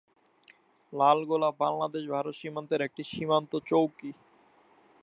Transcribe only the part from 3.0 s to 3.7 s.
সীমান্ত